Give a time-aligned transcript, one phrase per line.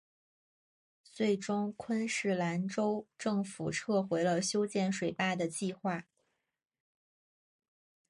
[1.03, 6.07] 最终昆士兰州政府撤回了修建水坝的计划。